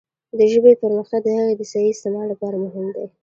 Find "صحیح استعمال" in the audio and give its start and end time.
1.71-2.25